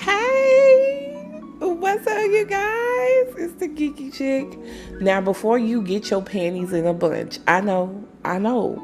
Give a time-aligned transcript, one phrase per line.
[0.00, 1.14] Hey,
[1.58, 3.34] what's up, you guys?
[3.36, 4.58] It's the Geeky Chick.
[5.02, 8.82] Now, before you get your panties in a bunch, I know, I know,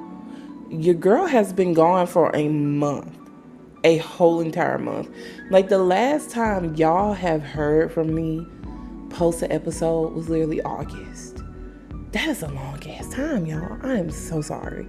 [0.70, 3.16] your girl has been gone for a month,
[3.84, 5.08] a whole entire month.
[5.50, 8.46] Like the last time y'all have heard from me
[9.08, 11.38] post an episode was literally August.
[12.12, 13.78] That is a long ass time, y'all.
[13.82, 14.86] I am so sorry.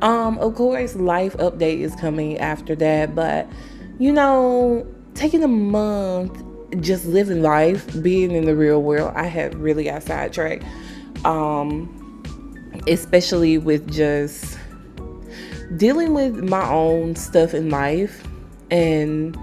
[0.00, 3.46] Um, of course, life update is coming after that, but
[3.98, 6.42] you know, taking a month
[6.80, 10.64] just living life, being in the real world, I had really got sidetracked.
[11.24, 11.96] Um,
[12.86, 14.58] especially with just
[15.76, 18.26] dealing with my own stuff in life
[18.70, 19.36] and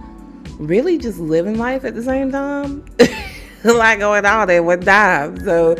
[0.60, 2.86] really just living life at the same time.
[3.64, 5.40] lot going on at one time.
[5.44, 5.76] So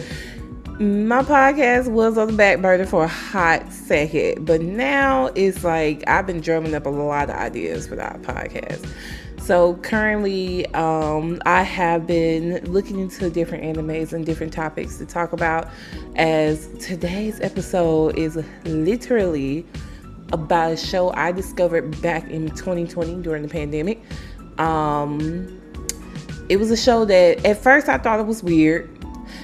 [0.80, 6.04] my podcast was on the back burner for a hot second, but now it's like
[6.08, 8.88] I've been drumming up a lot of ideas for that podcast.
[9.48, 15.32] So currently, um, I have been looking into different animes and different topics to talk
[15.32, 15.70] about.
[16.18, 19.66] As today's episode is literally
[20.34, 24.04] about a show I discovered back in 2020 during the pandemic.
[24.58, 25.62] Um,
[26.50, 28.90] it was a show that at first I thought it was weird.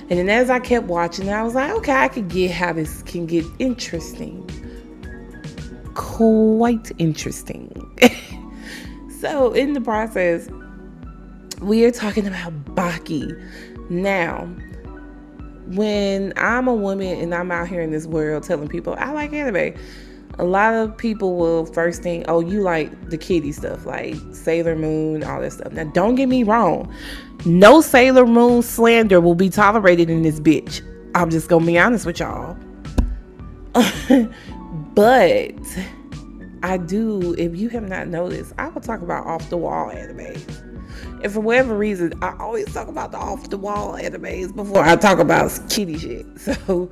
[0.09, 3.03] And then as I kept watching, I was like, okay, I could get how this
[3.03, 4.49] can get interesting.
[5.93, 7.62] Quite interesting.
[9.23, 10.49] So, in the process,
[11.61, 13.41] we are talking about Baki.
[13.89, 14.47] Now,
[15.67, 19.31] when I'm a woman and I'm out here in this world telling people I like
[19.31, 19.79] anime,
[20.39, 24.75] a lot of people will first think, oh, you like the kiddie stuff, like Sailor
[24.75, 25.71] Moon, all that stuff.
[25.71, 26.93] Now, don't get me wrong,
[27.45, 30.81] no Sailor Moon slander will be tolerated in this bitch.
[31.15, 32.57] I'm just gonna be honest with y'all.
[34.93, 35.55] but
[36.63, 40.61] I do, if you have not noticed, I will talk about off the wall animes.
[41.21, 44.95] And for whatever reason, I always talk about the off the wall animes before I
[44.95, 46.25] talk about kitty shit.
[46.37, 46.89] So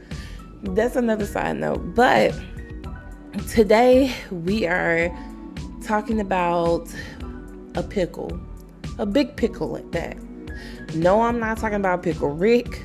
[0.63, 1.95] that's another side note.
[1.95, 2.35] But
[3.49, 5.09] today we are
[5.81, 6.93] talking about
[7.75, 8.39] a pickle,
[8.99, 10.17] a big pickle at that.
[10.93, 12.83] No, I'm not talking about Pickle Rick.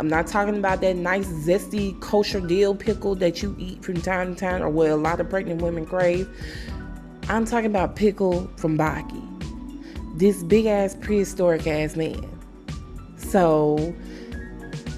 [0.00, 4.34] I'm not talking about that nice, zesty, kosher dill pickle that you eat from time
[4.34, 6.26] to time or what a lot of pregnant women crave.
[7.28, 10.18] I'm talking about pickle from Baki.
[10.18, 12.26] This big ass, prehistoric ass man.
[13.18, 13.94] So,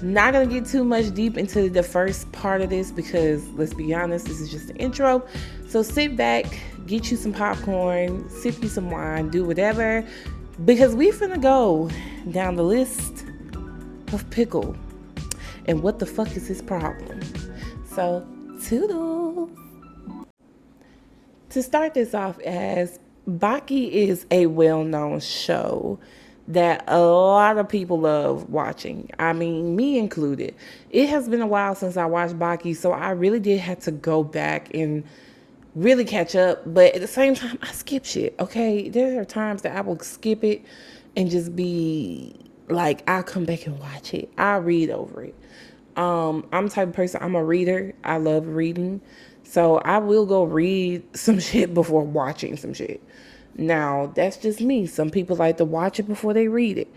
[0.01, 3.93] not gonna get too much deep into the first part of this because let's be
[3.93, 5.21] honest, this is just the intro.
[5.67, 6.45] So, sit back,
[6.87, 10.07] get you some popcorn, sip you some wine, do whatever
[10.63, 11.89] because we finna go
[12.31, 13.25] down the list
[14.13, 14.77] of pickle
[15.65, 17.19] and what the fuck is his problem?
[17.85, 18.25] So,
[18.63, 19.49] toodles.
[21.49, 25.99] To start this off as Baki is a well-known show
[26.47, 29.09] that a lot of people love watching.
[29.19, 30.55] I mean, me included.
[30.89, 33.91] It has been a while since I watched Baki, so I really did have to
[33.91, 35.03] go back and
[35.75, 36.61] really catch up.
[36.65, 38.35] But at the same time, I skip shit.
[38.39, 40.63] Okay, there are times that I will skip it
[41.15, 42.35] and just be
[42.73, 44.31] like, I'll come back and watch it.
[44.37, 45.35] I'll read over it.
[45.95, 47.93] Um, I'm the type of person, I'm a reader.
[48.03, 49.01] I love reading.
[49.43, 53.01] So I will go read some shit before watching some shit.
[53.55, 54.87] Now, that's just me.
[54.87, 56.87] Some people like to watch it before they read it.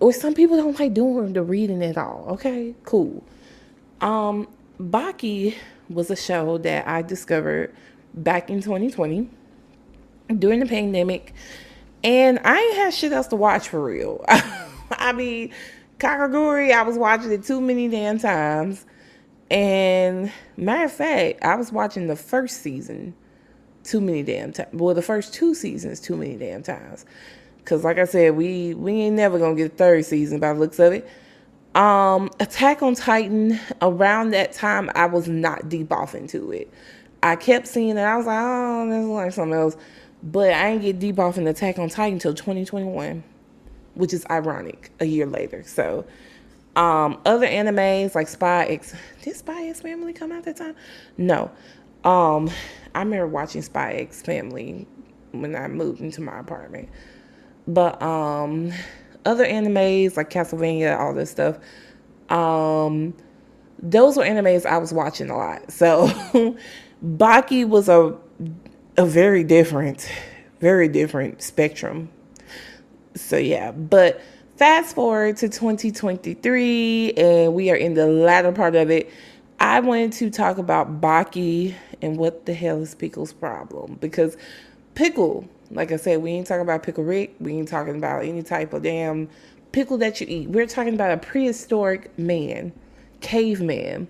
[0.00, 2.26] Or some people don't like doing the reading at all.
[2.30, 3.22] Okay, cool.
[4.00, 4.48] Um,
[4.80, 5.54] Baki
[5.88, 7.74] was a show that I discovered
[8.14, 9.28] back in 2020
[10.38, 11.32] during the pandemic.
[12.02, 14.24] And I had shit else to watch for real.
[14.98, 15.52] I mean,
[15.98, 18.84] Kakegurui, I was watching it too many damn times.
[19.50, 23.14] And matter of fact, I was watching the first season
[23.84, 24.70] too many damn times.
[24.72, 27.04] Well, the first two seasons too many damn times.
[27.64, 30.58] Cause like I said, we we ain't never gonna get a third season by the
[30.58, 31.08] looks of it.
[31.76, 33.60] Um, Attack on Titan.
[33.80, 36.72] Around that time, I was not deep off into it.
[37.22, 38.00] I kept seeing it.
[38.00, 39.76] I was like, oh, this is like something else.
[40.24, 43.22] But I didn't get deep off in Attack on Titan until 2021
[43.94, 45.62] which is ironic a year later.
[45.64, 46.04] So,
[46.76, 50.74] um, other animes like Spy X, did Spy X Family come out that time?
[51.18, 51.50] No.
[52.04, 52.50] Um,
[52.94, 54.86] I remember watching Spy X Family
[55.32, 56.88] when I moved into my apartment.
[57.66, 58.72] But um,
[59.24, 61.58] other animes like Castlevania, all this stuff,
[62.28, 63.14] um,
[63.78, 65.70] those were animes I was watching a lot.
[65.70, 66.08] So
[67.04, 68.16] Baki was a
[68.96, 70.08] a very different,
[70.60, 72.10] very different spectrum
[73.14, 74.20] so yeah, but
[74.56, 79.10] fast forward to 2023 and we are in the latter part of it.
[79.60, 84.36] I wanted to talk about Baki and what the hell is Pickle's problem because
[84.94, 85.48] pickle.
[85.70, 87.34] Like I said, we ain't talking about pickle Rick.
[87.40, 89.28] We ain't talking about any type of damn
[89.72, 90.48] pickle that you eat.
[90.50, 92.72] We're talking about a prehistoric man,
[93.20, 94.08] caveman.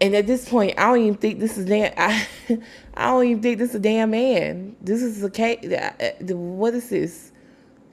[0.00, 1.92] And at this point, I don't even think this is damn.
[1.96, 2.26] I,
[2.94, 4.76] I don't even think this is a damn man.
[4.80, 5.72] This is a cave.
[5.72, 7.32] Uh, uh, what is this?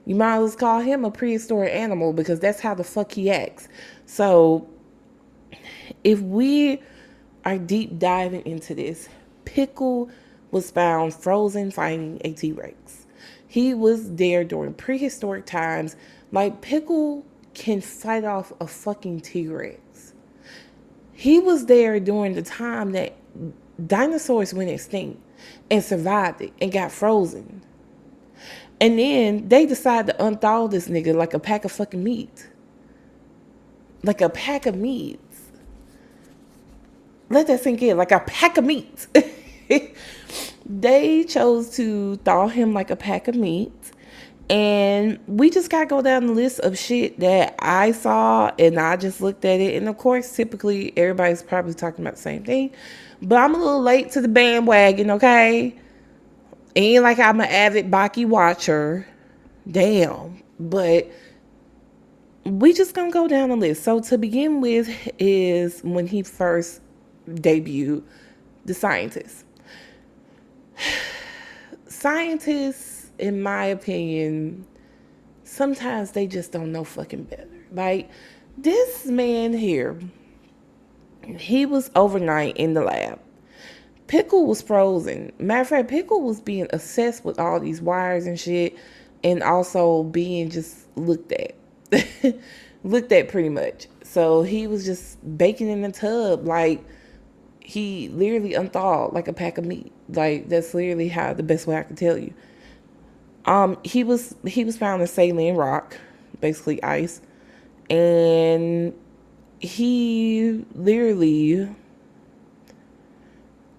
[0.04, 3.28] You might as well call him a prehistoric animal because that's how the fuck he
[3.28, 3.68] acts.
[4.06, 4.68] So,
[6.04, 6.80] if we
[7.44, 9.08] are deep diving into this,
[9.44, 10.08] Pickle
[10.52, 13.06] was found frozen fighting a T Rex.
[13.48, 15.96] He was there during prehistoric times.
[16.30, 17.24] Like, Pickle
[17.54, 19.80] can fight off a fucking T Rex.
[21.16, 23.16] He was there during the time that
[23.84, 25.18] dinosaurs went extinct
[25.70, 27.62] and survived it and got frozen.
[28.78, 32.48] And then they decide to unthaw this nigga like a pack of fucking meat.
[34.02, 35.40] Like a pack of meats.
[37.30, 37.96] Let that sink in.
[37.96, 39.06] Like a pack of meat.
[40.66, 43.72] they chose to thaw him like a pack of meat.
[44.48, 48.78] And we just got to go down the list of shit that I saw and
[48.78, 49.74] I just looked at it.
[49.74, 52.70] And of course, typically everybody's probably talking about the same thing.
[53.20, 55.76] But I'm a little late to the bandwagon, okay?
[56.76, 59.08] Ain't like I'm an avid Baki watcher.
[59.68, 60.42] Damn.
[60.60, 61.10] But
[62.44, 63.82] we just gonna go down the list.
[63.82, 64.88] So to begin with
[65.18, 66.80] is when he first
[67.28, 68.04] debuted
[68.64, 69.44] the scientist.
[71.88, 74.66] Scientists, in my opinion,
[75.44, 77.48] sometimes they just don't know fucking better.
[77.72, 78.10] Like
[78.58, 79.98] this man here,
[81.36, 83.18] he was overnight in the lab
[84.06, 85.32] Pickle was frozen.
[85.38, 88.76] Matter of fact, Pickle was being assessed with all these wires and shit,
[89.24, 91.54] and also being just looked at.
[92.84, 93.88] looked at pretty much.
[94.04, 96.84] So he was just baking in the tub like
[97.60, 99.92] he literally unthawed like a pack of meat.
[100.08, 102.32] Like that's literally how the best way I can tell you.
[103.46, 105.96] Um, he was he was found in saline rock,
[106.40, 107.20] basically ice,
[107.88, 108.92] and
[109.60, 111.68] he literally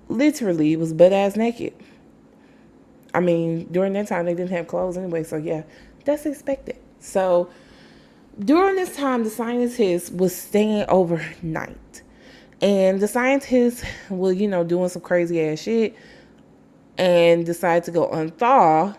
[0.09, 1.73] literally was butt ass naked.
[3.13, 5.63] I mean, during that time they didn't have clothes anyway, so yeah,
[6.05, 6.77] that's expected.
[6.99, 7.49] So
[8.39, 12.01] during this time, the scientist was staying overnight.
[12.61, 15.95] And the scientists were, you know, doing some crazy ass shit
[16.97, 18.95] and decided to go unthaw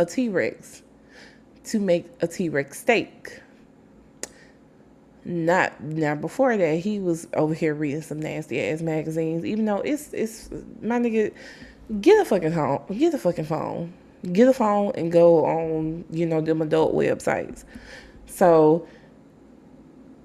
[0.00, 0.82] a T Rex
[1.64, 3.40] to make a T Rex steak.
[5.24, 9.44] Not now before that, he was over here reading some nasty ass magazines.
[9.44, 10.50] Even though it's it's
[10.80, 11.32] my nigga,
[12.00, 13.92] get a fucking home, get a fucking phone,
[14.32, 17.64] get a phone and go on you know them adult websites.
[18.26, 18.88] So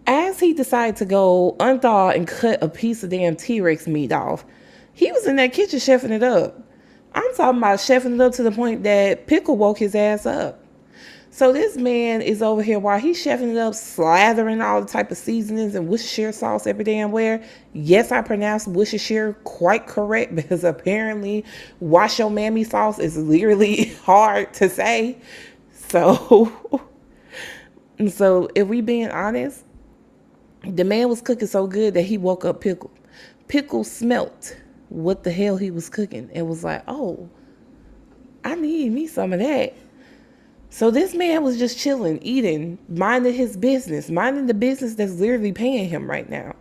[0.07, 4.13] as he decided to go unthaw and cut a piece of damn T Rex meat
[4.13, 4.45] off,
[4.93, 6.64] he was in that kitchen chefing it up.
[7.15, 10.61] I'm talking about chefing it up to the point that Pickle woke his ass up.
[11.31, 15.11] So this man is over here while he's chefing it up, slathering all the type
[15.11, 17.41] of seasonings and Worcestershire sauce every damn where.
[17.73, 21.45] Yes, I pronounced Worcestershire quite correct because apparently
[21.79, 25.17] wash your mammy sauce is literally hard to say.
[25.71, 26.81] So,
[28.09, 29.63] so if we being honest,
[30.63, 32.91] the man was cooking so good that he woke up Pickle.
[33.47, 34.57] Pickle smelt
[34.95, 37.29] what the hell he was cooking and was like, oh,
[38.45, 39.75] I need me some of that.
[40.69, 45.51] So this man was just chilling, eating, minding his business, minding the business that's literally
[45.51, 46.55] paying him right now.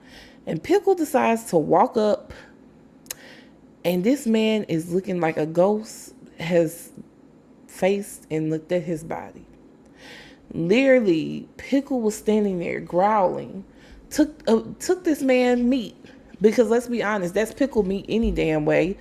[0.47, 2.33] And Pickle decides to walk up,
[3.85, 6.91] and this man is looking like a ghost has
[7.69, 9.47] faced and looked at his body.
[10.53, 13.65] Literally, Pickle was standing there growling.
[14.11, 15.97] Took uh, took this man meat
[16.41, 18.97] because let's be honest, that's pickle meat any damn way.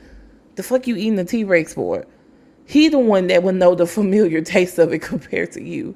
[0.55, 2.05] The fuck you eating the T Rex for?
[2.65, 5.95] He the one that would know the familiar taste of it compared to you.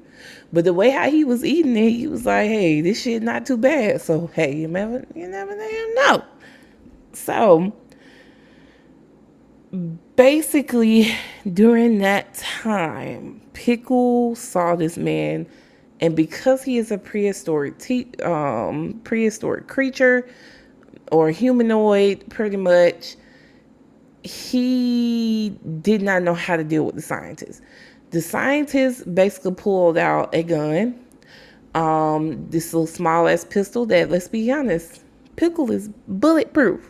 [0.52, 3.46] But the way how he was eating it, he was like, hey, this shit not
[3.46, 4.00] too bad.
[4.00, 6.24] So hey, you never you never damn know.
[7.12, 7.72] So
[10.16, 11.14] basically
[11.50, 15.46] during that time, Pickle saw this man
[16.00, 20.28] and because he is a prehistoric te- um, prehistoric creature
[21.10, 23.16] or humanoid pretty much
[24.22, 25.50] he
[25.80, 27.60] did not know how to deal with the scientists.
[28.10, 30.98] The scientists basically pulled out a gun,
[31.74, 35.02] um, this little small ass pistol that, let's be honest,
[35.36, 36.88] Pickle is bulletproof.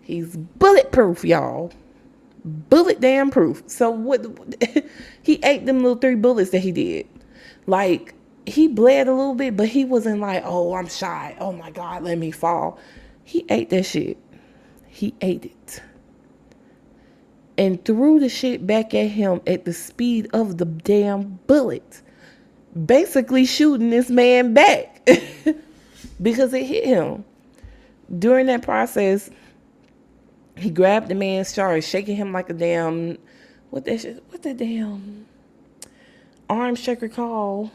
[0.00, 1.70] He's bulletproof, y'all.
[2.44, 3.62] Bullet damn proof.
[3.66, 4.26] So what?
[5.22, 7.06] he ate them little three bullets that he did.
[7.66, 8.14] Like
[8.50, 11.36] he bled a little bit, but he wasn't like, oh, I'm shy.
[11.40, 12.78] Oh my God, let me fall.
[13.24, 14.18] He ate that shit.
[14.88, 15.82] He ate it
[17.60, 22.00] and threw the shit back at him at the speed of the damn bullet.
[22.86, 25.06] Basically shooting this man back
[26.22, 27.22] because it hit him.
[28.18, 29.28] During that process,
[30.56, 33.18] he grabbed the man's started shaking him like a damn
[33.68, 35.26] what that shit, what the damn
[36.48, 37.70] arm shaker called.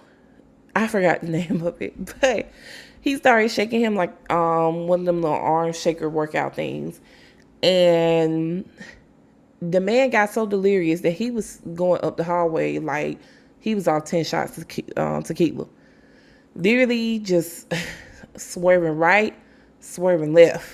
[0.75, 2.51] I forgot the name of it, but
[3.01, 6.99] he started shaking him like um one of them little arm shaker workout things.
[7.63, 8.69] And
[9.61, 13.19] the man got so delirious that he was going up the hallway like
[13.59, 14.65] he was off 10 shots of
[14.97, 15.65] uh, tequila.
[16.55, 17.73] Literally just
[18.35, 19.33] swerving right,
[19.79, 20.71] swerving left.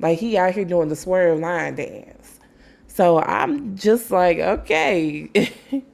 [0.00, 2.40] Like he out here doing the swerve line dance.
[2.88, 5.30] So I'm just like, okay.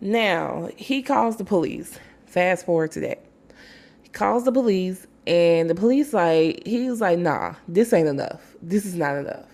[0.00, 1.98] now he calls the police.
[2.36, 3.24] Fast forward to that.
[4.02, 8.54] He calls the police and the police like he was like, nah, this ain't enough.
[8.60, 9.46] This is not enough.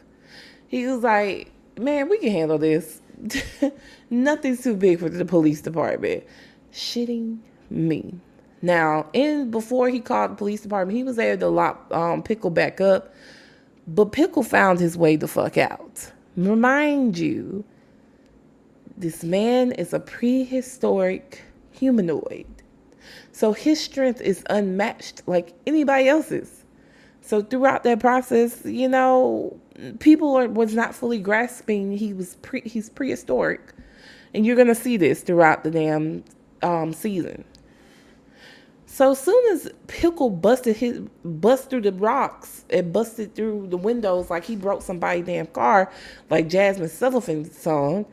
[0.67, 3.01] He was like, man, we can handle this.
[4.11, 6.25] Nothing's too big for the police department.
[6.73, 7.39] Shitting
[7.71, 8.17] me.
[8.63, 12.51] Now, in before he called the police department, he was there to lock um, Pickle
[12.51, 13.15] back up,
[13.87, 16.11] but Pickle found his way the fuck out.
[16.37, 17.63] Remind you,
[18.97, 22.62] this man is a prehistoric humanoid.
[23.43, 26.65] So his strength is unmatched like anybody else's.
[27.23, 29.59] So throughout that process, you know,
[29.99, 33.75] people are, was not fully grasping he was pre, he's prehistoric.
[34.33, 36.23] And you're going to see this throughout the damn
[36.63, 37.45] um, season.
[38.87, 44.31] So soon as Pickle busted his bust through the rocks and busted through the windows
[44.31, 45.91] like he broke somebody's damn car,
[46.31, 48.07] like Jazmine Sullivan's song,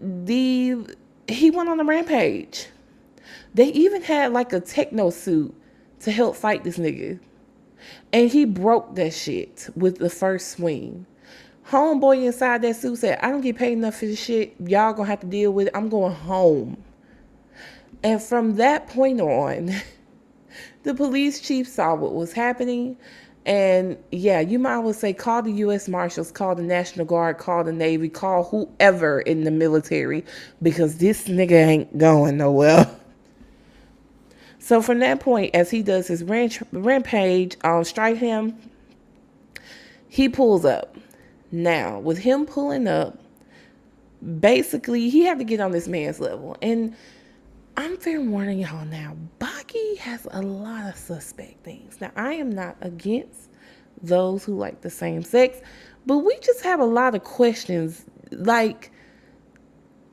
[0.00, 0.86] the
[1.28, 2.68] he went on a rampage.
[3.54, 5.54] They even had like a techno suit
[6.00, 7.18] to help fight this nigga.
[8.12, 11.06] And he broke that shit with the first swing.
[11.68, 14.54] Homeboy inside that suit said, I don't get paid enough for this shit.
[14.58, 15.76] Y'all gonna have to deal with it.
[15.76, 16.82] I'm going home.
[18.02, 19.72] And from that point on,
[20.84, 22.96] the police chief saw what was happening.
[23.44, 25.88] And yeah, you might well say call the U.S.
[25.88, 30.24] Marshals, call the National Guard, call the Navy, call whoever in the military
[30.62, 32.86] because this nigga ain't going nowhere.
[34.58, 38.56] So from that point, as he does his rampage on um, strike him,
[40.08, 40.96] he pulls up.
[41.50, 43.18] Now, with him pulling up,
[44.40, 46.56] basically he had to get on this man's level.
[46.60, 46.94] And
[47.76, 52.00] I'm fair warning y'all now, Baki has a lot of suspect things.
[52.00, 53.50] Now, I am not against
[54.02, 55.60] those who like the same sex,
[56.04, 58.04] but we just have a lot of questions.
[58.32, 58.90] Like,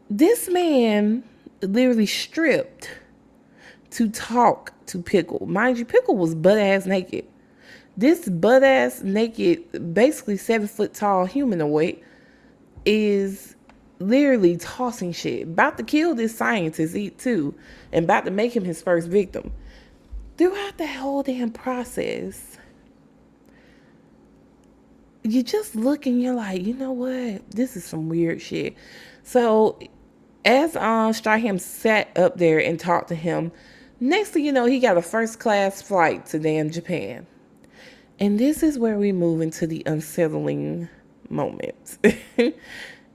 [0.10, 1.24] this man
[1.62, 2.90] literally stripped
[3.96, 5.46] to talk to Pickle.
[5.46, 7.26] Mind you, Pickle was butt ass naked.
[7.96, 12.00] This butt ass naked, basically seven foot tall humanoid
[12.86, 13.56] is
[14.00, 15.44] literally tossing shit.
[15.44, 17.56] About to kill this scientist eat too,
[17.94, 19.54] and about to make him his first victim.
[20.38, 22.58] Throughout the whole damn process,
[25.24, 27.50] you just look and you're like, you know what?
[27.50, 28.76] This is some weird shit.
[29.24, 29.80] So
[30.44, 33.54] as um Strahan sat up there and talked to him,
[34.00, 37.26] Next thing you know, he got a first class flight to damn Japan.
[38.20, 40.90] And this is where we move into the unsettling
[41.30, 41.98] moment.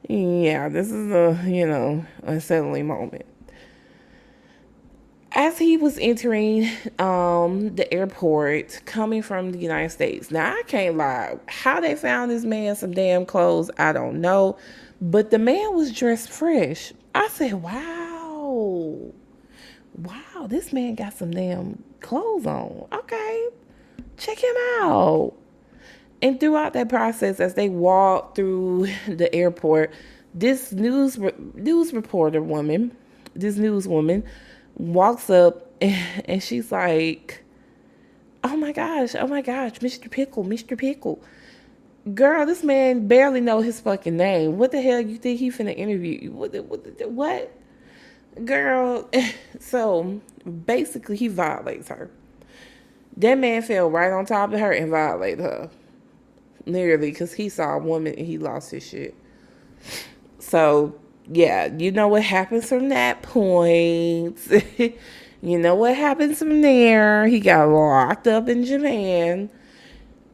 [0.09, 3.27] yeah, this is a, you know, unsettling moment.
[5.33, 6.69] As he was entering
[6.99, 10.31] um, the airport coming from the United States.
[10.31, 11.39] Now, I can't lie.
[11.47, 14.57] How they found this man some damn clothes, I don't know.
[15.01, 16.93] But the man was dressed fresh.
[17.15, 19.13] I said, wow
[20.03, 22.87] wow, this man got some damn clothes on.
[22.93, 23.49] Okay,
[24.17, 25.35] check him out.
[26.23, 29.93] And throughout that process, as they walk through the airport,
[30.35, 31.19] this news
[31.55, 32.97] news reporter woman,
[33.35, 34.25] this newswoman,
[34.77, 37.43] walks up and, and she's like,
[38.45, 40.11] "Oh my gosh, oh my gosh, Mr.
[40.11, 40.77] Pickle, Mr.
[40.77, 41.23] Pickle."
[42.15, 44.57] Girl, this man barely know his fucking name.
[44.57, 46.33] What the hell you think he finna interview you?
[46.33, 46.55] What?
[46.65, 47.11] What?
[47.11, 47.60] what?
[48.45, 49.09] Girl,
[49.61, 50.21] so
[50.67, 52.11] basically he violates her.
[53.17, 55.71] That man fell right on top of her and violated her.
[56.67, 59.15] Literally, because he saw a woman and he lost his shit.
[60.39, 60.95] So,
[61.29, 64.39] yeah, you know what happens from that point.
[64.79, 67.27] you know what happens from there.
[67.27, 69.51] He got locked up in Japan.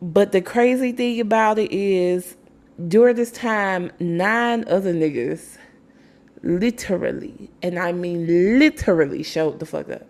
[0.02, 2.36] But the crazy thing about it is,
[2.86, 5.56] during this time, nine other niggas
[6.46, 10.06] literally, and I mean literally showed the fuck up.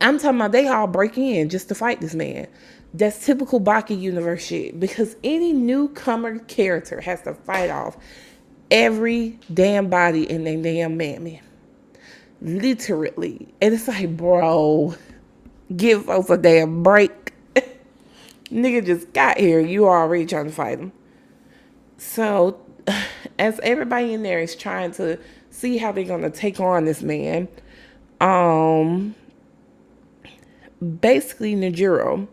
[0.00, 2.46] I'm talking about they all break in just to fight this man.
[2.94, 7.96] That's typical Baki universe shit because any newcomer character has to fight off
[8.70, 11.40] every damn body in their damn mammy.
[12.40, 13.48] Literally.
[13.60, 14.94] And it's like, bro,
[15.74, 17.32] give us a damn break.
[18.50, 19.60] Nigga just got here.
[19.60, 20.92] You already trying to fight him.
[21.98, 22.60] So,
[23.38, 25.18] as everybody in there is trying to
[25.50, 27.48] see how they're gonna take on this man,
[28.20, 29.14] um,
[31.00, 32.26] basically Nejiro.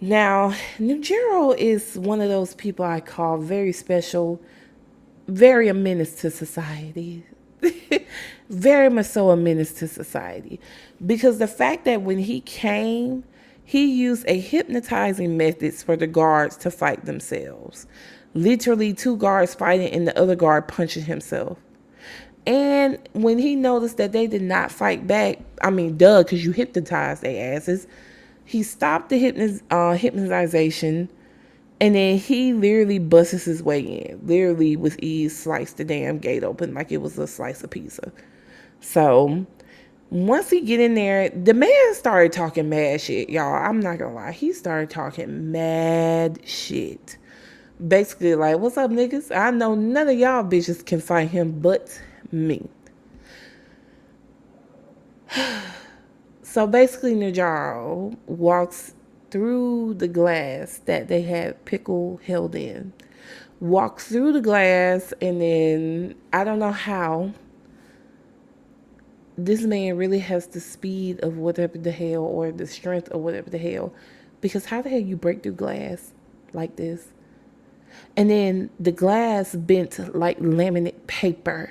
[0.00, 4.40] Now, Nejiro is one of those people I call very special,
[5.26, 7.24] very a menace to society.
[8.50, 10.60] very much so a menace to society.
[11.04, 13.24] Because the fact that when he came,
[13.64, 17.86] he used a hypnotizing methods for the guards to fight themselves.
[18.36, 21.58] Literally, two guards fighting and the other guard punching himself.
[22.46, 26.52] And when he noticed that they did not fight back, I mean, duh, because you
[26.52, 27.88] hypnotized their asses,
[28.44, 31.08] he stopped the uh, hypnotization
[31.80, 34.26] and then he literally busts his way in.
[34.26, 38.12] Literally, with ease, sliced the damn gate open like it was a slice of pizza.
[38.80, 39.46] So,
[40.10, 43.54] once he get in there, the man started talking mad shit, y'all.
[43.54, 44.32] I'm not gonna lie.
[44.32, 47.18] He started talking mad shit.
[47.84, 49.34] Basically, like, what's up, niggas?
[49.36, 52.00] I know none of y'all bitches can fight him but
[52.32, 52.68] me.
[56.42, 58.94] so basically, Nejiro walks
[59.30, 62.94] through the glass that they had Pickle held in.
[63.60, 67.32] Walks through the glass, and then I don't know how.
[69.36, 73.50] This man really has the speed of whatever the hell, or the strength of whatever
[73.50, 73.92] the hell.
[74.40, 76.14] Because how the hell you break through glass
[76.54, 77.08] like this?
[78.16, 81.70] And then the glass bent like laminate paper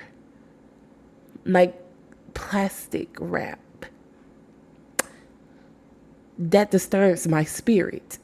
[1.46, 1.80] like
[2.34, 3.60] plastic wrap.
[6.38, 8.18] That disturbs my spirit.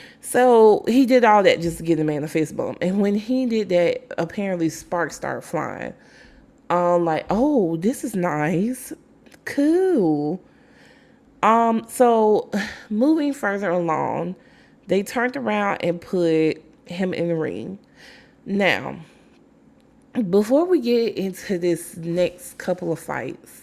[0.20, 2.78] so he did all that just to get the man a fist bump.
[2.82, 5.94] And when he did that, apparently sparks started flying.
[6.68, 8.92] Um, like, oh, this is nice.
[9.46, 10.40] Cool.
[11.42, 12.50] Um, so
[12.90, 14.36] moving further along,
[14.88, 17.78] they turned around and put him in the ring.
[18.44, 18.96] Now,
[20.28, 23.62] before we get into this next couple of fights,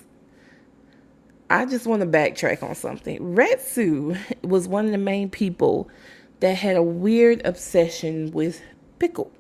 [1.50, 3.20] I just want to backtrack on something.
[3.20, 5.90] Retsu was one of the main people
[6.40, 8.62] that had a weird obsession with
[9.00, 9.32] Pickle.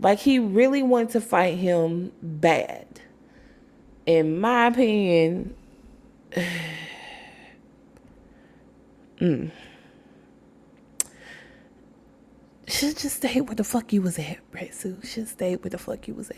[0.00, 2.86] Like he really wanted to fight him bad.
[4.06, 5.54] In my opinion,
[9.20, 9.50] mm,
[12.72, 14.98] should just stay where the fuck you was at, right, Sue?
[15.04, 16.36] Should stay where the fuck you was at.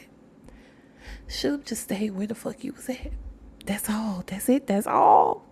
[1.29, 3.13] Should just stay where the fuck you was at.
[3.67, 4.25] That's all.
[4.27, 4.67] That's it.
[4.67, 5.45] That's all.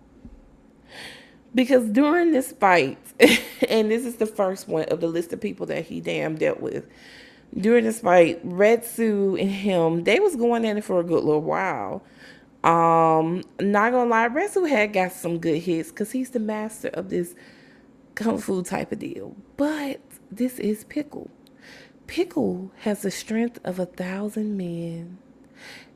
[1.55, 2.97] Because during this fight,
[3.69, 6.59] and this is the first one of the list of people that he damn dealt
[6.59, 6.85] with.
[7.55, 11.41] During this fight, Retsu and him, they was going at it for a good little
[11.41, 12.03] while.
[12.63, 17.09] Um, not gonna lie, Retsu had got some good hits because he's the master of
[17.09, 17.35] this
[18.15, 19.35] kung fu type of deal.
[19.57, 19.99] But
[20.37, 21.29] this is Pickle.
[22.07, 25.17] Pickle has the strength of a thousand men,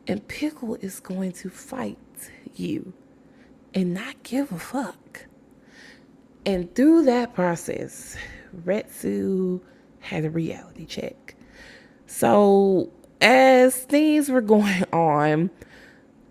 [0.08, 1.98] and Pickle is going to fight
[2.56, 2.94] you
[3.74, 5.26] and not give a fuck.
[6.46, 8.16] And through that process,
[8.56, 9.62] Retsu
[10.00, 11.36] had a reality check.
[12.06, 15.50] So as things were going on,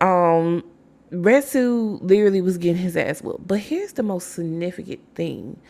[0.00, 0.64] um,
[1.12, 3.46] Retsu literally was getting his ass whooped.
[3.46, 5.60] But here's the most significant thing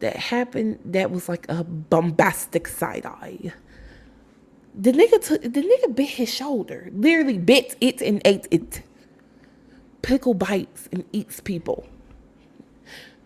[0.00, 3.52] that happened that was like a bombastic side eye.
[4.74, 6.90] The nigga took the nigga bit his shoulder.
[6.92, 8.82] Literally bit it and ate it.
[10.02, 11.86] Pickle bites and eats people.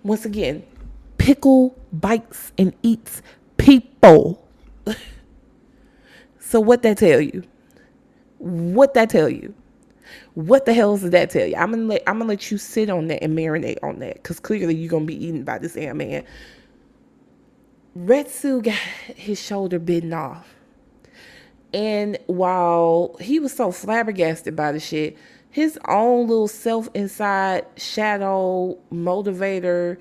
[0.02, 0.64] Once again,
[1.18, 3.22] pickle bites and eats
[3.56, 4.46] people.
[6.40, 7.44] so what that tell you?
[8.38, 9.54] What that tell you?
[10.34, 11.56] What the hell does that tell you?
[11.56, 14.40] I'm gonna let I'm gonna let you sit on that and marinate on that because
[14.40, 16.24] clearly you're gonna be eaten by this damn man.
[17.96, 20.54] Retsu got his shoulder bitten off.
[21.72, 25.16] And while he was so flabbergasted by the shit,
[25.50, 29.98] his own little self inside shadow motivator,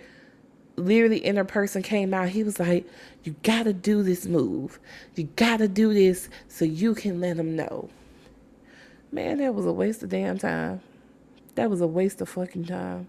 [0.75, 2.29] literally inner person came out.
[2.29, 2.87] He was like,
[3.23, 4.79] You gotta do this move.
[5.15, 7.89] You gotta do this so you can let him know.
[9.11, 10.81] Man, that was a waste of damn time.
[11.53, 13.07] That was a waste of fucking time.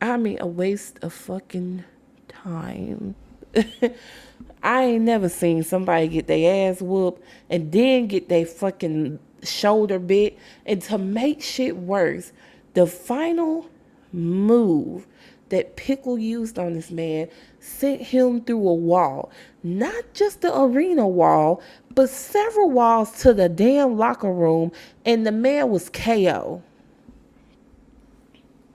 [0.00, 1.84] I mean, a waste of fucking
[2.28, 3.14] time.
[4.62, 9.98] I ain't never seen somebody get their ass whooped and then get their fucking shoulder
[9.98, 10.38] bit.
[10.64, 12.32] And to make shit worse,
[12.74, 13.68] the final
[14.12, 15.06] move
[15.48, 17.28] that Pickle used on this man
[17.60, 19.30] sent him through a wall.
[19.62, 21.62] Not just the arena wall,
[21.94, 24.72] but several walls to the damn locker room,
[25.04, 26.62] and the man was KO.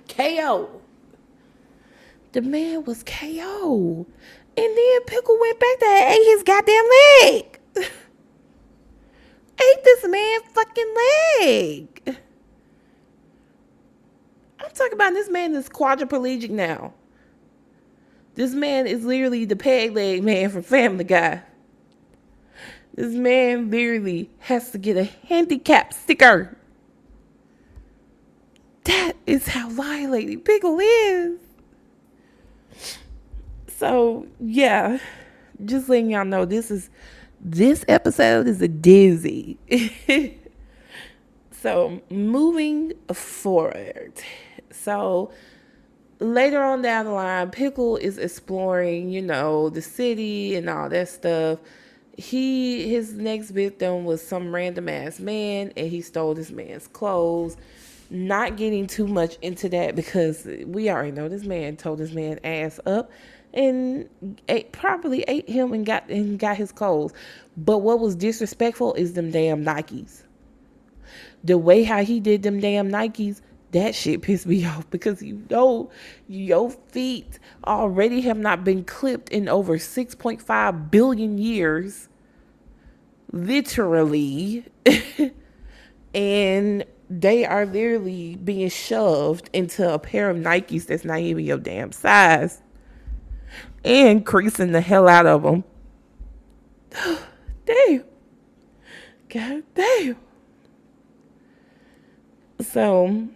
[0.08, 0.82] KO.
[2.34, 4.06] The man was KO.
[4.58, 6.90] And then Pickle went back and ate his goddamn
[7.22, 7.60] leg.
[9.62, 10.96] ate this man fucking
[11.40, 12.18] leg.
[14.60, 16.94] I'm talking about this man is quadriplegic now.
[18.36, 21.42] This man is literally the peg leg man from Family Guy.
[22.94, 26.58] This man literally has to get a handicap sticker.
[28.84, 31.40] That is how violating Pickle is.
[33.82, 35.00] So yeah,
[35.66, 36.92] just letting y'all know this is
[37.40, 39.58] this episode is a dizzy.
[41.52, 44.14] so moving forward.
[44.70, 45.32] So
[46.20, 51.10] later on down the line, Pickle is exploring, you know, the city and all that
[51.10, 51.58] stuff.
[52.16, 57.58] He his next victim was some random ass man and he stole this man's clothes.
[58.12, 62.40] Not getting too much into that because we already know this man told this man
[62.44, 63.10] ass up
[63.54, 64.10] and
[64.48, 67.14] ate, probably ate him and got and got his clothes.
[67.58, 70.24] But what was disrespectful is them damn Nikes.
[71.44, 75.44] The way how he did them damn Nikes, that shit pissed me off because you
[75.50, 75.90] know
[76.28, 82.10] your feet already have not been clipped in over 6.5 billion years
[83.32, 84.66] literally
[86.14, 91.58] and they are literally being shoved into a pair of Nikes that's not even your
[91.58, 92.62] damn size
[93.84, 95.64] and creasing the hell out of them.
[97.66, 98.04] damn.
[99.30, 100.18] God damn.
[102.62, 103.28] So,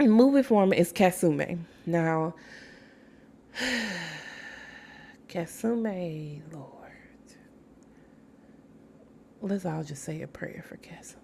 [0.00, 1.60] movie form is Kasume.
[1.86, 2.34] Now,
[5.28, 6.72] Kasume, Lord.
[9.40, 11.16] Let's all just say a prayer for Kasume.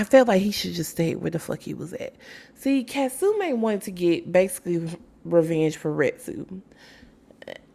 [0.00, 2.14] I felt like he should just stay where the fuck he was at.
[2.54, 6.62] See, Kasume wanted to get basically revenge for Retsu.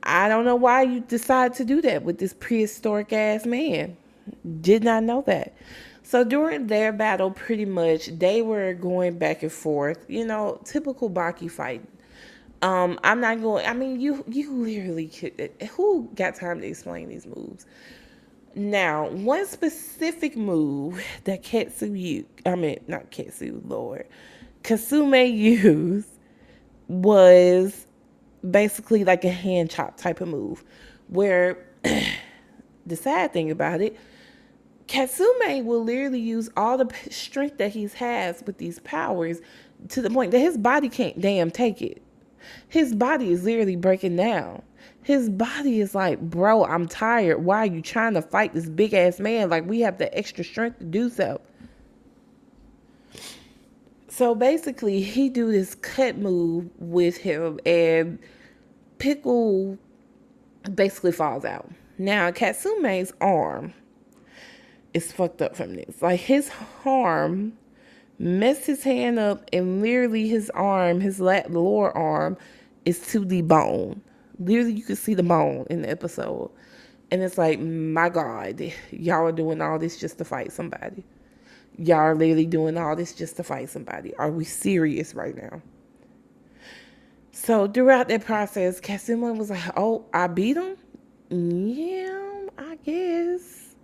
[0.01, 3.95] I don't know why you decided to do that with this prehistoric ass man.
[4.59, 5.55] Did not know that.
[6.01, 10.03] So during their battle, pretty much they were going back and forth.
[10.07, 11.87] You know, typical Baki fight.
[12.63, 13.67] Um, I'm not going.
[13.67, 15.51] I mean, you you literally could.
[15.73, 17.67] Who got time to explain these moves?
[18.55, 24.07] Now, one specific move that Ketsu, I mean, not Ketsu, Lord,
[24.63, 26.07] Kasume used
[26.87, 27.85] was
[28.49, 30.63] basically like a hand chop type of move,
[31.09, 31.57] where
[32.85, 33.99] the sad thing about it,
[34.87, 39.41] Katsume will literally use all the strength that he has with these powers
[39.89, 42.01] to the point that his body can't damn take it.
[42.69, 44.61] His body is literally breaking down.
[45.05, 47.45] His body is like, bro, I'm tired.
[47.45, 49.51] Why are you trying to fight this big ass man?
[49.51, 51.39] Like, we have the extra strength to do so.
[54.07, 58.17] So basically, he do this cut move with him, and
[58.97, 59.77] Pickle
[60.73, 61.69] basically falls out.
[61.99, 63.75] Now, Katsume's arm
[64.95, 66.01] is fucked up from this.
[66.01, 66.49] Like, his
[66.83, 67.53] arm
[68.17, 72.37] messed his hand up, and literally his arm, his lower arm,
[72.85, 74.01] is to the bone
[74.39, 76.51] literally you could see the bone in the episode.
[77.11, 81.03] And it's like my god y'all are doing all this just to fight somebody.
[81.77, 84.13] Y'all are literally doing all this just to fight somebody.
[84.15, 85.61] Are we serious right now?
[87.31, 90.77] So throughout that process Kasuma was like oh i beat him
[91.29, 93.75] yeah i guess.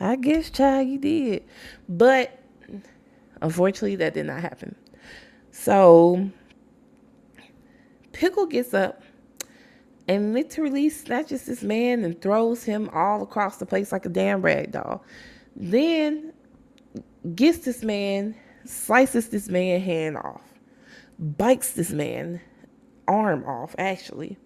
[0.00, 1.44] I guess child you did.
[1.88, 2.38] But
[3.40, 4.74] unfortunately that did not happen.
[5.50, 6.30] So
[8.12, 9.02] pickle gets up
[10.08, 14.42] and literally snatches this man and throws him all across the place like a damn
[14.42, 15.02] rag doll.
[15.56, 16.32] Then
[17.34, 20.42] gets this man, slices this man hand off,
[21.18, 22.40] bites this man
[23.08, 24.36] arm off, actually.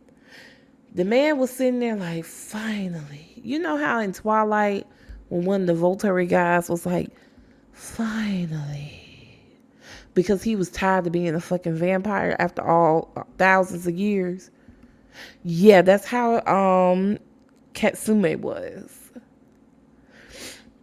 [0.95, 3.41] The man was sitting there like, finally.
[3.43, 4.87] You know how in Twilight,
[5.29, 7.11] when one of the Volturi guys was like,
[7.73, 9.05] finally.
[10.15, 14.51] Because he was tired of being a fucking vampire after all thousands of years
[15.45, 17.19] yeah, that's how um
[17.75, 18.97] Katsume was.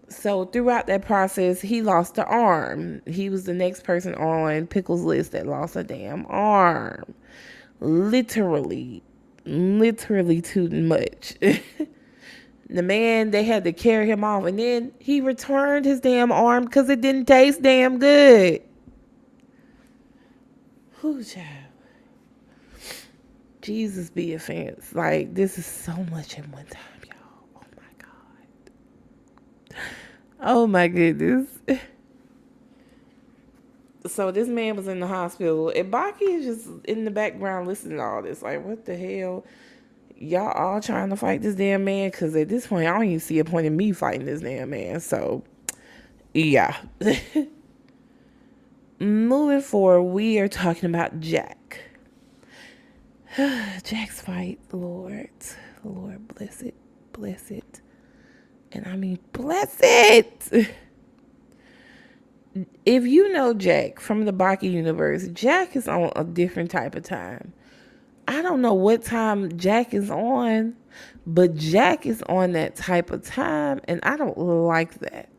[0.09, 3.01] So throughout that process, he lost an arm.
[3.05, 7.13] He was the next person on Pickle's list that lost a damn arm.
[7.79, 9.03] Literally,
[9.45, 11.35] literally too much.
[12.69, 16.65] The man, they had to carry him off, and then he returned his damn arm
[16.65, 18.61] because it didn't taste damn good.
[20.97, 21.54] Who child?
[23.65, 24.93] Jesus be offense.
[24.93, 27.15] Like this is so much in one time, y'all.
[27.55, 29.79] Oh my god.
[30.39, 31.49] Oh my goodness.
[34.07, 37.97] So this man was in the hospital, and Baki is just in the background listening
[37.97, 38.43] to all this.
[38.43, 39.43] Like, what the hell?
[40.15, 42.11] Y'all all trying to fight this damn man?
[42.11, 44.69] Because at this point, I don't even see a point in me fighting this damn
[44.69, 44.99] man.
[44.99, 45.43] So,
[46.35, 46.77] yeah.
[48.99, 51.64] Moving forward, we are talking about Jack.
[53.83, 55.29] Jack's fight, Lord.
[55.83, 56.75] Lord, bless it.
[57.13, 57.81] Bless it.
[58.71, 60.67] And I mean, bless it.
[62.85, 67.03] If you know Jack from the Baki universe, Jack is on a different type of
[67.03, 67.53] time.
[68.27, 70.75] I don't know what time Jack is on,
[71.27, 75.29] but Jack is on that type of time, and I don't like that.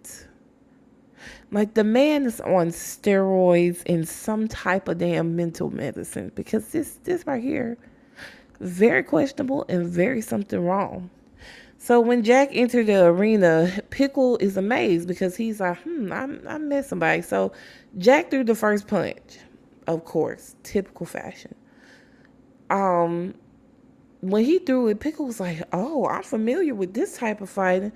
[1.52, 6.98] Like the man is on steroids and some type of damn mental medicine because this
[7.04, 7.78] this right here,
[8.60, 11.10] very questionable and very something wrong.
[11.78, 16.58] So when Jack entered the arena, Pickle is amazed because he's like, hmm, I, I
[16.58, 17.22] met somebody.
[17.22, 17.52] So
[17.98, 19.38] Jack threw the first punch,
[19.86, 21.54] of course, typical fashion.
[22.70, 23.34] Um,
[24.20, 27.92] when he threw it, Pickle was like, oh, I'm familiar with this type of fighting.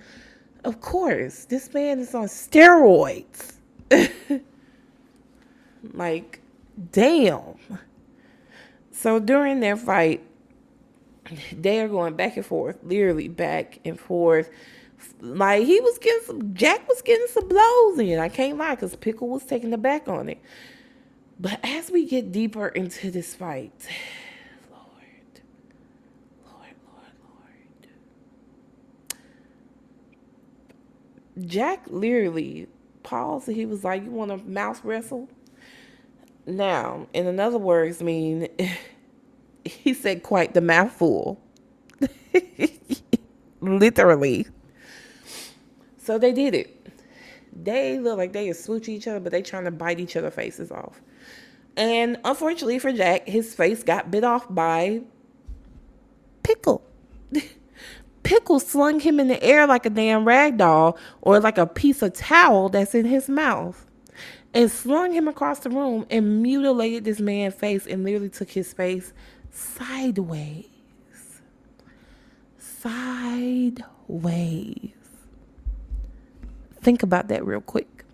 [0.64, 3.54] Of course, this man is on steroids.
[5.94, 6.40] like,
[6.92, 7.54] damn.
[8.92, 10.22] So during their fight,
[11.52, 14.50] they are going back and forth, literally back and forth.
[15.20, 18.18] Like he was getting some, Jack was getting some blows in.
[18.18, 20.38] I can't lie, because Pickle was taking the back on it.
[21.38, 23.72] But as we get deeper into this fight,
[24.70, 25.40] Lord,
[26.46, 27.88] Lord, Lord, Lord.
[31.46, 32.68] Jack literally
[33.02, 35.28] paused and he was like, You want to mouse wrestle?
[36.46, 38.48] Now, in another words, mean
[39.64, 41.40] he said quite the mouthful.
[43.60, 44.46] Literally.
[45.98, 46.76] So they did it.
[47.52, 50.70] They look like they smooch each other, but they trying to bite each other faces
[50.70, 51.00] off.
[51.76, 55.02] And unfortunately for Jack, his face got bit off by
[56.42, 56.82] Pickle.
[58.30, 62.00] Pickle slung him in the air like a damn rag doll or like a piece
[62.00, 63.84] of towel that's in his mouth
[64.54, 68.72] and slung him across the room and mutilated this man's face and literally took his
[68.72, 69.12] face
[69.50, 70.68] sideways.
[72.56, 73.82] Sideways.
[76.80, 78.04] Think about that real quick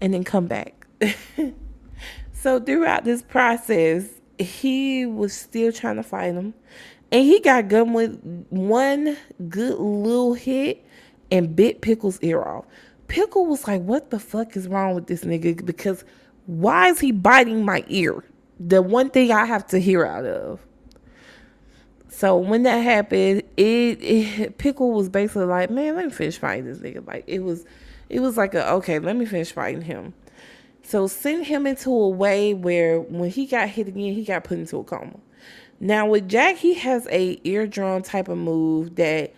[0.00, 0.88] and then come back.
[2.32, 4.08] so, throughout this process,
[4.40, 6.52] he was still trying to fight him.
[7.10, 9.16] And he got gun with one
[9.48, 10.84] good little hit
[11.30, 12.66] and bit Pickle's ear off.
[13.06, 15.64] Pickle was like, What the fuck is wrong with this nigga?
[15.64, 16.04] Because
[16.46, 18.24] why is he biting my ear?
[18.60, 20.60] the one thing I have to hear out of.
[22.08, 26.64] So when that happened, it, it Pickle was basically like, man, let me finish fighting
[26.64, 27.06] this nigga.
[27.06, 27.64] Like it was,
[28.08, 30.14] it was like a okay, let me finish fighting him.
[30.82, 34.58] So send him into a way where when he got hit again, he got put
[34.58, 35.20] into a coma.
[35.80, 39.32] Now with Jack, he has a eardrum type of move that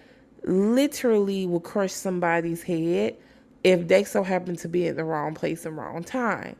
[0.45, 3.17] literally will crush somebody's head
[3.63, 6.57] if they so happen to be at the wrong place and wrong time.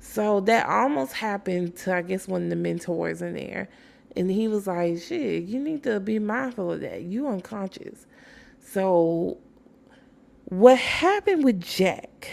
[0.00, 3.68] So that almost happened to I guess one of the mentors in there.
[4.16, 7.02] And he was like, shit, you need to be mindful of that.
[7.02, 8.06] You unconscious.
[8.60, 9.38] So
[10.46, 12.30] what happened with Jack?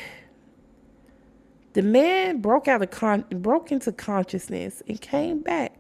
[1.74, 5.79] The man broke out of con- broke into consciousness and came back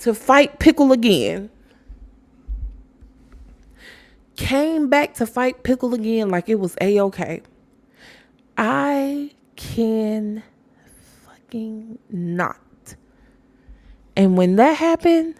[0.00, 1.50] to fight Pickle again.
[4.36, 7.42] Came back to fight Pickle again like it was a okay.
[8.56, 10.42] I can
[11.24, 12.56] fucking not.
[14.16, 15.34] And when that happened,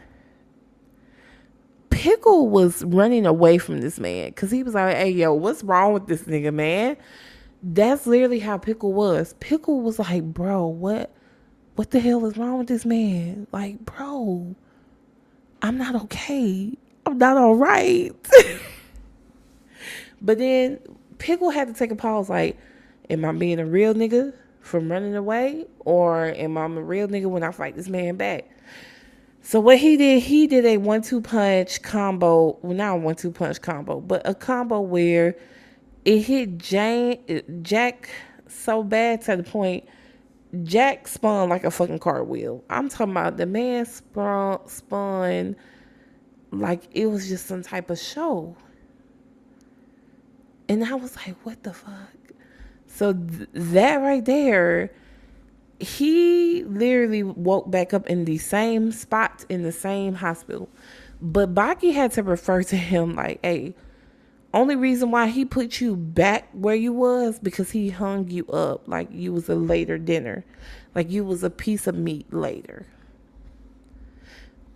[1.90, 5.92] Pickle was running away from this man because he was like, hey, yo, what's wrong
[5.92, 6.96] with this nigga, man?
[7.62, 9.34] That's literally how Pickle was.
[9.40, 11.12] Pickle was like, bro, what
[11.78, 13.46] what the hell is wrong with this man?
[13.52, 14.56] Like, bro,
[15.62, 16.76] I'm not okay.
[17.06, 18.10] I'm not all right.
[20.20, 20.80] but then
[21.18, 22.58] Pickle had to take a pause, like,
[23.08, 25.66] Am I being a real nigga from running away?
[25.78, 28.50] Or am I a real nigga when I fight this man back?
[29.42, 32.58] So what he did, he did a one-two punch combo.
[32.60, 35.36] Well, not a one-two punch combo, but a combo where
[36.04, 38.10] it hit Jane, Jack
[38.48, 39.84] so bad to the point
[40.62, 42.64] Jack spun like a fucking cartwheel.
[42.70, 45.56] I'm talking about the man spun spun
[46.50, 48.56] like it was just some type of show.
[50.68, 52.12] And I was like, what the fuck?
[52.87, 54.90] So th- that right there,
[55.80, 60.68] he literally woke back up in the same spot in the same hospital.
[61.20, 63.74] But Baki had to refer to him like, hey,
[64.54, 68.88] only reason why he put you back where you was because he hung you up
[68.88, 70.44] like you was a later dinner.
[70.94, 72.87] Like you was a piece of meat later.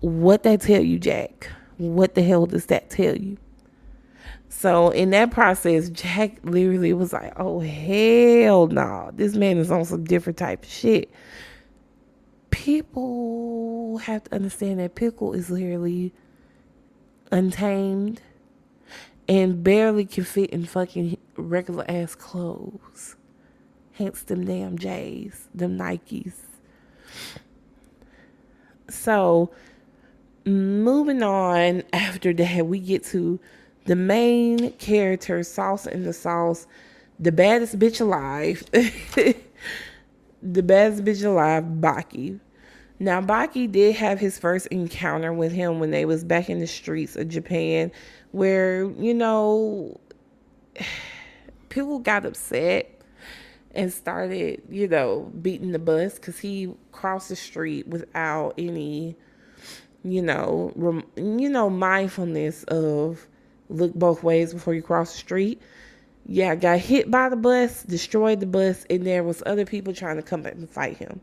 [0.01, 1.49] What that tell you, Jack?
[1.79, 3.39] What the hell does that tell you?
[4.49, 9.11] So in that process, Jack literally was like, "Oh hell no, nah.
[9.11, 11.11] this man is on some different type of shit."
[12.51, 16.13] People have to understand that Pickle is literally
[17.31, 18.21] untamed
[19.29, 23.17] and barely can fit in fucking regular ass clothes.
[23.93, 26.35] Hence them damn J's, them Nikes.
[28.89, 29.51] So
[30.45, 33.39] moving on after that, we get to
[33.85, 36.67] the main character, Sauce in the Sauce,
[37.19, 38.65] the baddest bitch alive.
[40.43, 42.41] the baddest bitch alive, Baki.
[42.99, 46.69] Now Baki did have his first encounter with him when they was back in the
[46.69, 47.91] streets of Japan,
[48.33, 50.01] where, you know,
[51.69, 53.01] people got upset
[53.75, 59.17] and started, you know, beating the bus because he crossed the street without any,
[60.05, 63.27] you know, rem- you know, mindfulness of
[63.69, 65.61] look both ways before you cross the street.
[66.27, 70.17] Yeah, got hit by the bus, destroyed the bus, and there was other people trying
[70.17, 71.21] to come back and fight him.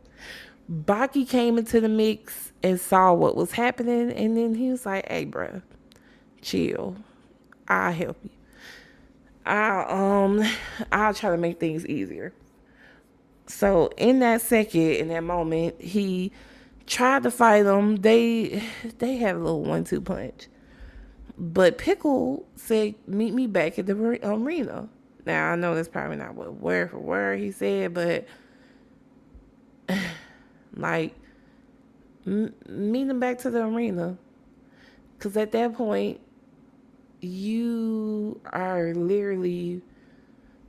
[0.69, 5.07] Baki came into the mix and saw what was happening, and then he was like,
[5.07, 5.61] "Hey, bro,
[6.41, 6.97] chill.
[7.67, 8.29] I'll help you.
[9.45, 10.43] I'll um,
[10.91, 12.33] I'll try to make things easier."
[13.47, 16.31] So in that second, in that moment, he
[16.87, 17.97] tried to fight them.
[17.97, 18.63] They
[18.99, 20.47] they had a little one-two punch.
[21.37, 24.89] But Pickle said, "Meet me back at the arena."
[25.25, 28.27] Now I know that's probably not what word for word he said, but
[30.75, 31.15] like
[32.27, 34.17] m- meet him back to the arena,
[35.17, 36.21] because at that point,
[37.21, 39.81] you are literally,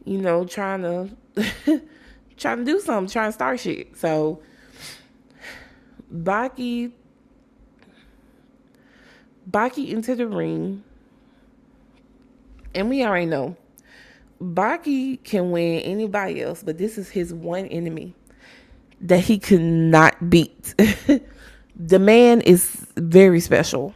[0.05, 1.11] you know, trying to
[2.37, 3.97] trying to do something, trying to start shit.
[3.97, 4.43] So
[6.13, 6.93] Baki
[9.51, 10.85] Baki into the ring.
[12.75, 13.57] And we already know
[14.41, 18.15] Baki can win anybody else, but this is his one enemy
[19.01, 20.75] that he could not beat.
[21.77, 23.95] the man is very special.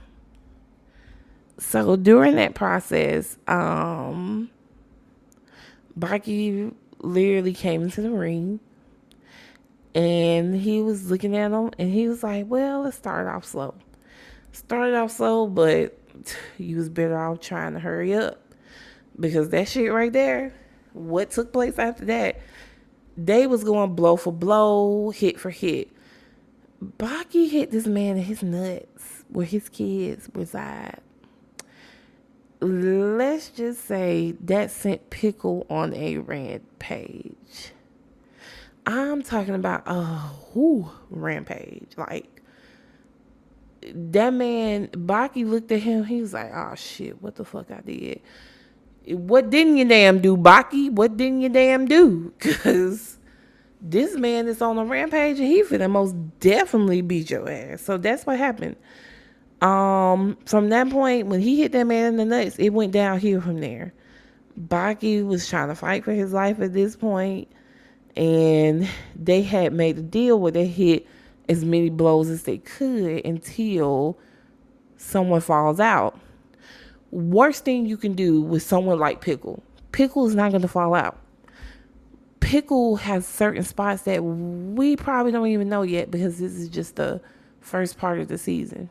[1.59, 4.51] So during that process, um
[7.01, 8.59] literally came into the ring
[9.95, 13.75] and he was looking at him and he was like, Well, let's start off slow
[14.55, 15.99] started off slow, but
[16.59, 18.41] you was better off trying to hurry up
[19.19, 20.55] because that shit right there,
[20.93, 22.41] what took place after that,
[23.17, 25.91] they was going blow for blow, hit for hit.
[26.83, 31.01] Baki hit this man in his nuts where his kids reside.
[32.61, 37.73] Let's just say that sent Pickle on a rampage.
[38.87, 41.93] I'm talking about a whoo, rampage.
[41.97, 42.43] Like
[43.93, 46.05] that man Baki looked at him.
[46.05, 48.21] He was like, "Oh shit, what the fuck I did?
[49.07, 50.91] What didn't you damn do, Baki?
[50.91, 52.33] What didn't you damn do?
[52.39, 53.19] Cause
[53.81, 57.83] this man is on a rampage and he finna most definitely beat your ass.
[57.83, 58.77] So that's what happened.
[59.65, 63.41] Um, from that point, when he hit that man in the nuts, it went downhill
[63.41, 63.95] from there.
[64.61, 67.49] Baki was trying to fight for his life at this point,
[68.15, 71.07] and they had made a deal where they hit
[71.49, 74.19] as many blows as they could until
[74.99, 76.21] someone falls out.
[77.11, 79.63] Worst thing you can do with someone like Pickle.
[79.93, 81.19] Pickle is not going to fall out.
[82.41, 86.97] Pickle has certain spots that we probably don't even know yet because this is just
[86.97, 87.23] the
[87.63, 88.91] first part of the season.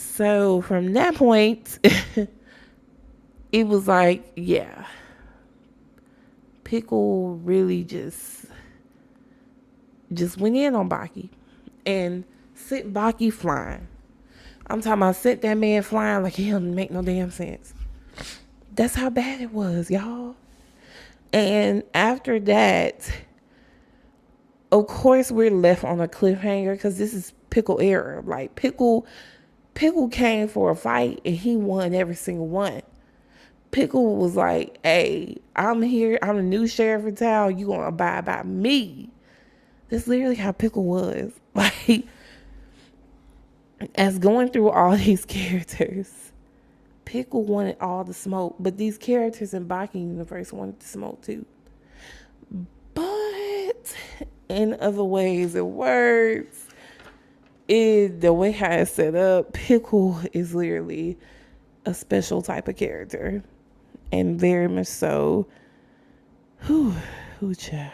[0.00, 1.78] So from that point,
[3.52, 4.86] it was like, yeah,
[6.64, 8.46] Pickle really just
[10.12, 11.28] just went in on Baki
[11.84, 12.24] and
[12.54, 13.86] sent Baki flying.
[14.66, 17.74] I'm talking about sent that man flying like he don't make no damn sense.
[18.74, 20.34] That's how bad it was, y'all.
[21.32, 23.10] And after that,
[24.72, 28.22] of course, we're left on a cliffhanger because this is Pickle era.
[28.24, 29.06] Like Pickle,
[29.74, 32.82] Pickle came for a fight and he won every single one.
[33.70, 36.18] Pickle was like, "Hey, I'm here.
[36.22, 37.58] I'm the new sheriff in town.
[37.58, 39.10] You gonna abide by me?"
[39.88, 41.32] That's literally how Pickle was.
[41.54, 42.04] Like
[43.94, 46.32] as going through all these characters,
[47.04, 51.44] Pickle wanted all the smoke, but these characters in Baki universe wanted the smoke too.
[52.94, 53.96] But
[54.48, 56.66] in other ways and words,
[57.70, 61.16] it the way how it's set up, Pickle is literally
[61.86, 63.44] a special type of character.
[64.12, 65.46] And very much so.
[66.66, 66.94] Whew,
[67.38, 67.92] who child.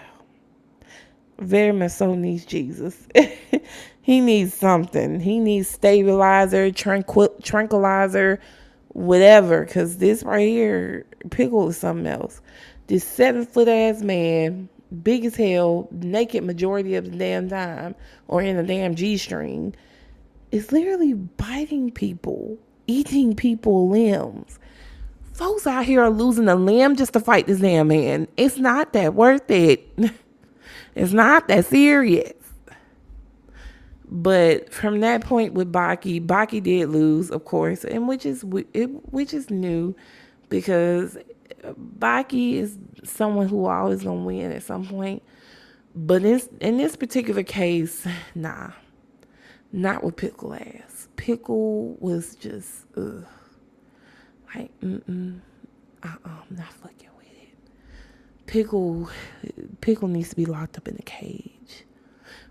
[1.38, 3.06] Very much so needs Jesus.
[4.02, 5.20] he needs something.
[5.20, 8.40] He needs stabilizer, tranquil- tranquilizer,
[8.88, 9.66] whatever.
[9.66, 12.40] Cause this right here, Pickle is something else.
[12.86, 14.70] This seven foot ass man,
[15.02, 17.94] big as hell, naked majority of the damn time,
[18.28, 19.74] or in a damn G string,
[20.52, 24.58] is literally biting people, eating people limbs.
[25.32, 28.26] Folks out here are losing a limb just to fight this damn man.
[28.36, 29.86] It's not that worth it.
[30.94, 32.32] it's not that serious.
[34.08, 39.34] But from that point with Baki, Baki did lose, of course, and which is which
[39.34, 39.96] is new
[40.48, 41.18] because
[41.74, 45.22] Baki is someone who always gonna win at some point.
[45.94, 48.72] But in in this particular case, nah,
[49.72, 51.08] not with Pickle ass.
[51.16, 53.24] Pickle was just ugh,
[54.54, 55.40] like mm mm,
[56.02, 57.56] uh uh, I'm not fucking with it.
[58.46, 59.10] Pickle,
[59.80, 61.84] Pickle needs to be locked up in a cage.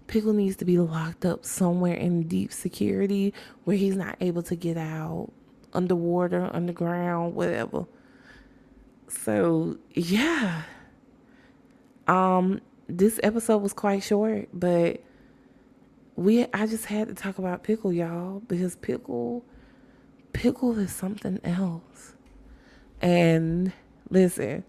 [0.07, 4.55] Pickle needs to be locked up somewhere in deep security where he's not able to
[4.55, 5.31] get out,
[5.73, 7.85] underwater, underground, whatever.
[9.15, 10.63] So, yeah.
[12.07, 15.01] Um this episode was quite short, but
[16.15, 19.43] we I just had to talk about Pickle, y'all, because Pickle
[20.33, 22.13] Pickle is something else.
[23.01, 23.71] And
[24.09, 24.63] listen,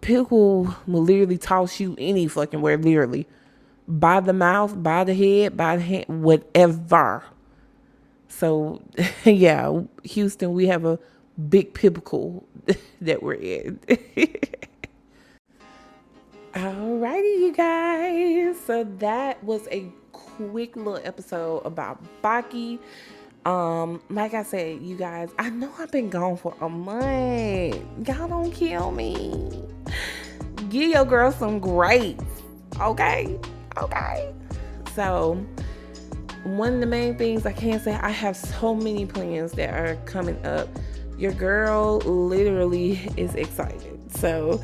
[0.00, 3.26] Pickle will literally toss you any fucking where, literally
[3.90, 7.24] by the mouth, by the head, by the hand, whatever.
[8.28, 8.82] So,
[9.24, 10.98] yeah, Houston, we have a
[11.48, 12.46] big pickle
[13.00, 13.78] that we're in.
[16.54, 18.58] Alrighty, you guys.
[18.66, 22.78] So that was a quick little episode about Baki.
[23.46, 27.76] Um, like I said, you guys, I know I've been gone for a month.
[28.06, 29.62] Y'all don't kill me.
[30.68, 32.24] Give your girl some grapes,
[32.80, 33.38] okay?
[33.78, 34.34] Okay.
[34.94, 35.42] So,
[36.44, 39.96] one of the main things I can say, I have so many plans that are
[40.04, 40.68] coming up.
[41.20, 44.00] Your girl literally is excited.
[44.12, 44.60] So,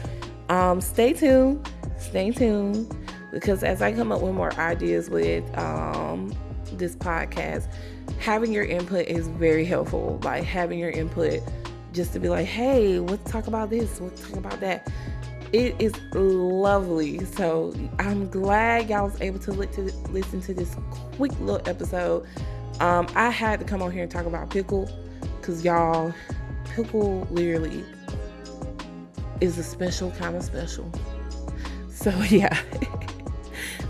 [0.48, 1.68] um, stay tuned.
[1.98, 2.94] Stay tuned
[3.32, 6.34] because as I come up with more ideas with um,
[6.72, 7.72] this podcast,
[8.18, 10.18] having your input is very helpful.
[10.24, 11.40] Like having your input
[11.92, 14.90] just to be like, hey, let's talk about this, let's talk about that
[15.52, 17.24] it is lovely.
[17.24, 20.76] So I'm glad y'all was able to, listen to this
[21.16, 22.26] quick little episode.
[22.80, 24.88] Um, I had to come on here and talk about pickle
[25.40, 26.12] because y'all,
[26.76, 27.82] pickle literally
[29.40, 30.90] is a special kind of special.
[31.90, 32.56] So yeah.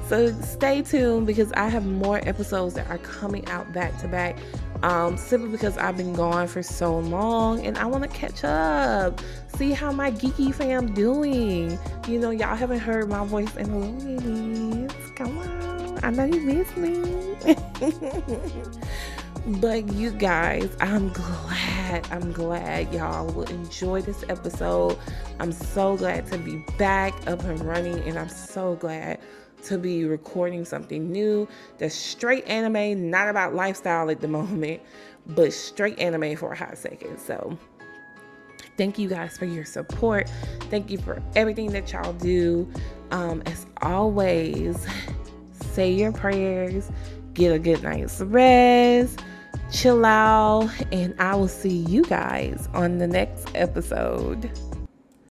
[0.09, 4.39] so stay tuned because I have more episodes that are coming out back to back
[4.83, 9.21] um, simply because I've been gone for so long and I want to catch up,
[9.57, 11.79] see how my geeky fam doing.
[12.07, 14.89] You know, y'all haven't heard my voice in a little.
[15.17, 17.37] Come on, I know you miss me.
[19.47, 24.99] But you guys, I'm glad, I'm glad y'all will enjoy this episode.
[25.39, 29.21] I'm so glad to be back up and running, and I'm so glad
[29.65, 31.47] to be recording something new
[31.79, 34.83] that's straight anime, not about lifestyle at the moment,
[35.29, 37.19] but straight anime for a hot second.
[37.21, 37.57] So,
[38.77, 40.29] thank you guys for your support.
[40.71, 42.69] Thank you for everything that y'all do.
[43.13, 44.85] Um, as always,
[45.53, 46.91] say your prayers,
[47.33, 49.21] get a good night's rest,
[49.77, 54.51] chill out, and I will see you guys on the next episode.